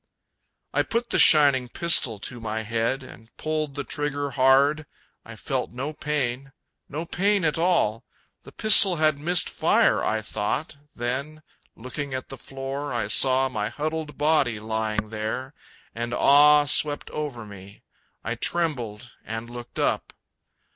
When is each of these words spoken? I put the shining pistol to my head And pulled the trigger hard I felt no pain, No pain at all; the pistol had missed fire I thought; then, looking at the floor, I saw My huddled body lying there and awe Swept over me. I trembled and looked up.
I 0.73 0.81
put 0.81 1.11
the 1.11 1.19
shining 1.19 1.69
pistol 1.69 2.17
to 2.17 2.39
my 2.39 2.63
head 2.63 3.03
And 3.03 3.29
pulled 3.37 3.75
the 3.75 3.83
trigger 3.83 4.31
hard 4.31 4.87
I 5.23 5.35
felt 5.35 5.69
no 5.69 5.93
pain, 5.93 6.53
No 6.89 7.05
pain 7.05 7.45
at 7.45 7.59
all; 7.59 8.03
the 8.41 8.51
pistol 8.51 8.95
had 8.95 9.19
missed 9.19 9.47
fire 9.47 10.03
I 10.03 10.23
thought; 10.23 10.75
then, 10.95 11.43
looking 11.75 12.15
at 12.15 12.29
the 12.29 12.37
floor, 12.37 12.91
I 12.91 13.09
saw 13.09 13.47
My 13.47 13.69
huddled 13.69 14.17
body 14.17 14.59
lying 14.59 15.09
there 15.09 15.53
and 15.93 16.15
awe 16.15 16.65
Swept 16.65 17.11
over 17.11 17.45
me. 17.45 17.83
I 18.23 18.33
trembled 18.33 19.15
and 19.23 19.51
looked 19.51 19.77
up. 19.77 20.13